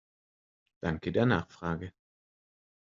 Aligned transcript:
Danke 0.81 1.11
der 1.11 1.27
Nachfrage! 1.27 1.93